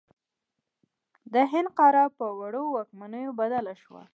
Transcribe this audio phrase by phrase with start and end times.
[1.33, 4.03] د هند قاره په وړو واکمنیو بدله شوه.